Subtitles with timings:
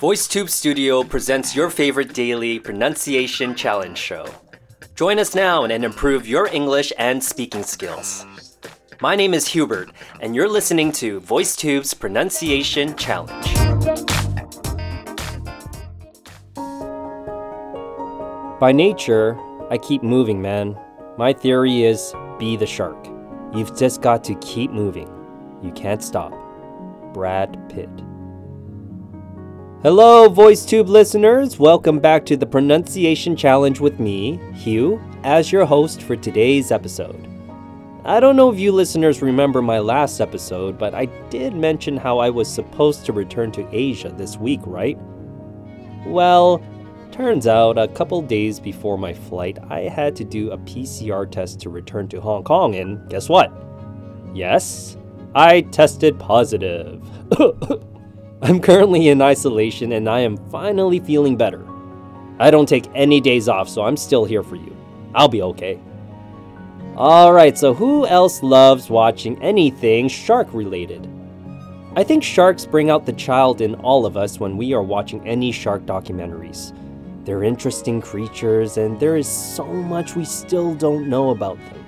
[0.00, 4.26] VoiceTube Studio presents your favorite daily pronunciation challenge show.
[4.96, 8.26] Join us now and improve your English and speaking skills.
[9.00, 13.54] My name is Hubert, and you're listening to VoiceTube's Pronunciation Challenge.
[18.58, 19.38] By nature,
[19.70, 20.76] I keep moving, man.
[21.16, 23.17] My theory is be the shark.
[23.54, 25.08] You've just got to keep moving.
[25.62, 26.34] You can't stop.
[27.14, 27.88] Brad Pitt.
[29.82, 31.58] Hello, VoiceTube listeners.
[31.58, 37.26] Welcome back to the Pronunciation Challenge with me, Hugh, as your host for today's episode.
[38.04, 42.18] I don't know if you listeners remember my last episode, but I did mention how
[42.18, 44.98] I was supposed to return to Asia this week, right?
[46.04, 46.62] Well,
[47.18, 51.58] turns out a couple days before my flight, I had to do a PCR test
[51.60, 53.52] to return to Hong Kong, and guess what?
[54.32, 54.96] Yes,
[55.34, 57.02] I tested positive.
[58.42, 61.66] I'm currently in isolation and I am finally feeling better.
[62.38, 64.76] I don't take any days off, so I'm still here for you.
[65.12, 65.80] I'll be okay.
[66.96, 71.10] Alright, so who else loves watching anything shark related?
[71.96, 75.26] I think sharks bring out the child in all of us when we are watching
[75.26, 76.72] any shark documentaries.
[77.28, 81.84] They're interesting creatures, and there is so much we still don't know about them.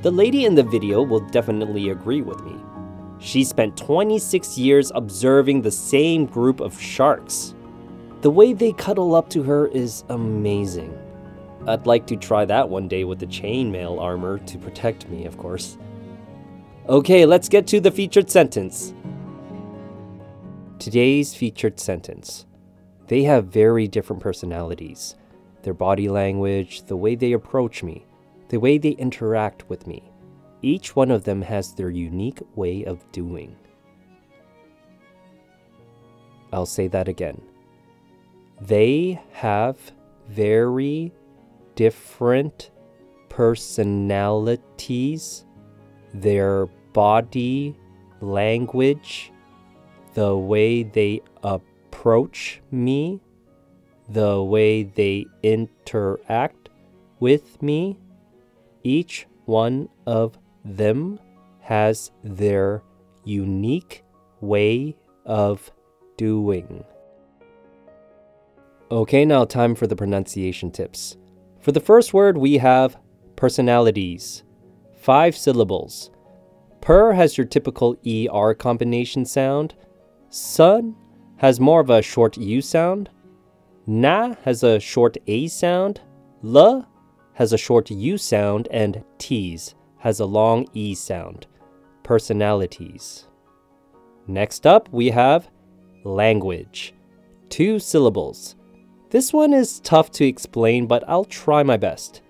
[0.00, 2.56] The lady in the video will definitely agree with me.
[3.18, 7.54] She spent 26 years observing the same group of sharks.
[8.22, 10.98] The way they cuddle up to her is amazing.
[11.66, 15.36] I'd like to try that one day with the chainmail armor to protect me, of
[15.36, 15.76] course.
[16.88, 18.94] Okay, let's get to the featured sentence.
[20.78, 22.46] Today's featured sentence.
[23.06, 25.14] They have very different personalities.
[25.62, 28.06] Their body language, the way they approach me,
[28.48, 30.10] the way they interact with me.
[30.62, 33.56] Each one of them has their unique way of doing.
[36.52, 37.40] I'll say that again.
[38.60, 39.76] They have
[40.28, 41.12] very
[41.74, 42.70] different
[43.28, 45.44] personalities,
[46.14, 47.76] their body
[48.20, 49.32] language,
[50.14, 51.68] the way they approach
[52.70, 53.20] me,
[54.08, 56.68] the way they interact
[57.20, 57.98] with me.
[58.82, 61.18] Each one of them
[61.60, 62.82] has their
[63.24, 64.04] unique
[64.40, 65.70] way of
[66.16, 66.84] doing.
[68.90, 71.16] Okay, now time for the pronunciation tips.
[71.60, 72.98] For the first word, we have
[73.36, 74.44] personalities.
[74.94, 76.10] Five syllables.
[76.82, 79.74] Per has your typical ER combination sound.
[80.28, 80.94] Sun
[81.44, 83.10] has more of a short U sound.
[83.86, 86.00] Na has a short A sound.
[86.42, 86.88] L
[87.34, 88.66] has a short U sound.
[88.70, 91.46] And T's has a long E sound.
[92.02, 93.26] Personalities.
[94.26, 95.50] Next up, we have
[96.02, 96.94] language.
[97.50, 98.56] Two syllables.
[99.10, 102.22] This one is tough to explain, but I'll try my best.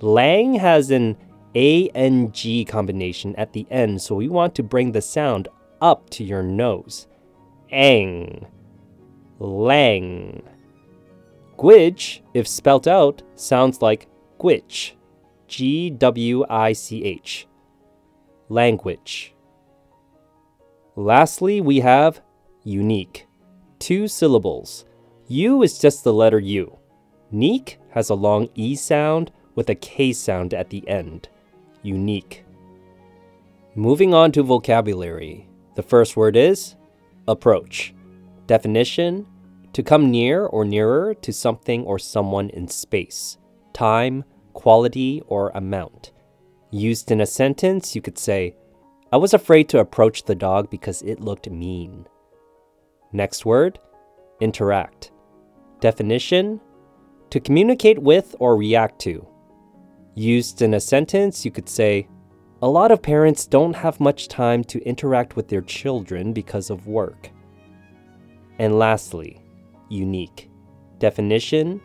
[0.00, 1.16] Lang has an
[1.54, 5.46] A N G combination at the end, so we want to bring the sound
[5.80, 7.06] up to your nose.
[7.70, 8.46] Ang.
[9.38, 10.42] Lang.
[11.58, 14.08] Gwich, if spelt out, sounds like
[14.38, 14.92] gwich.
[15.48, 17.46] G W I C H.
[18.48, 19.34] Language.
[20.96, 22.20] Lastly, we have
[22.64, 23.26] unique.
[23.78, 24.84] Two syllables.
[25.28, 26.78] U is just the letter U.
[27.30, 31.28] Neek has a long E sound with a K sound at the end.
[31.82, 32.44] Unique.
[33.74, 35.48] Moving on to vocabulary.
[35.76, 36.74] The first word is
[37.28, 37.94] approach.
[38.46, 39.26] Definition
[39.72, 43.38] to come near or nearer to something or someone in space,
[43.72, 44.24] time,
[44.54, 46.12] quality, or amount.
[46.70, 48.56] Used in a sentence, you could say,
[49.12, 52.06] I was afraid to approach the dog because it looked mean.
[53.12, 53.78] Next word,
[54.40, 55.12] interact.
[55.80, 56.60] Definition
[57.30, 59.26] to communicate with or react to.
[60.14, 62.08] Used in a sentence, you could say,
[62.60, 66.88] A lot of parents don't have much time to interact with their children because of
[66.88, 67.30] work.
[68.58, 69.40] And lastly,
[69.88, 70.50] unique.
[70.98, 71.80] Definition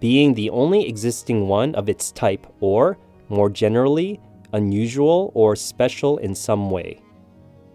[0.00, 2.96] being the only existing one of its type, or,
[3.28, 4.18] more generally,
[4.54, 7.02] unusual or special in some way.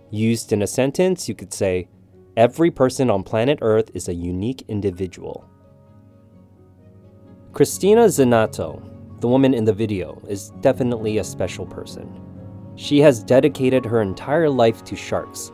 [0.09, 1.87] Used in a sentence, you could say,
[2.37, 5.47] Every person on planet Earth is a unique individual.
[7.53, 8.81] Cristina Zenato,
[9.19, 12.30] the woman in the video, is definitely a special person.
[12.81, 15.51] She has dedicated her entire life to sharks.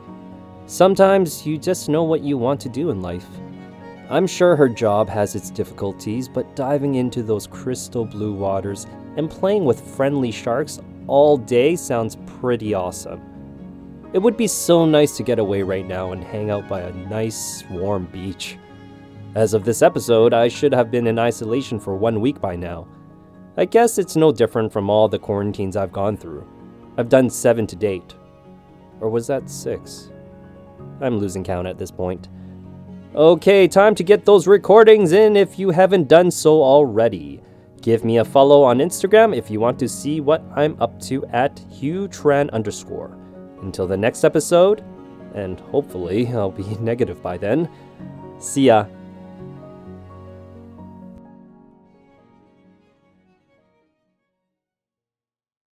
[0.66, 3.28] Sometimes you just know what you want to do in life.
[4.10, 8.88] I'm sure her job has its difficulties, but diving into those crystal blue waters
[9.18, 13.22] and playing with friendly sharks all day sounds pretty awesome.
[14.14, 16.94] It would be so nice to get away right now and hang out by a
[16.94, 18.58] nice, warm beach.
[19.36, 22.88] As of this episode, I should have been in isolation for one week by now.
[23.58, 26.48] I guess it's no different from all the quarantines I've gone through.
[26.98, 28.16] I've done seven to date.
[29.00, 30.10] Or was that six?
[31.02, 32.30] I'm losing count at this point.
[33.16, 37.42] Okay, time to get those recordings in if you haven't done so already.
[37.82, 41.26] Give me a follow on Instagram if you want to see what I'm up to
[41.28, 43.18] at HughTran underscore.
[43.62, 44.84] Until the next episode,
[45.34, 47.70] and hopefully I'll be negative by then,
[48.40, 48.86] see ya.